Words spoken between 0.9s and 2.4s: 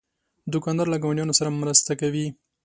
له ګاونډیانو سره مرسته کوي.